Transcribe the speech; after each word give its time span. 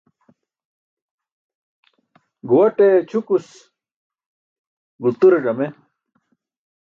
Guuwaṭe 2.47 2.85
ćʰukus, 3.09 3.47
gulture 5.01 5.37
ẓame 5.45 5.67